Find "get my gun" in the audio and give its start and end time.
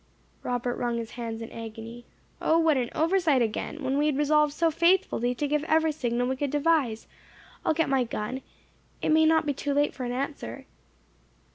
7.75-8.41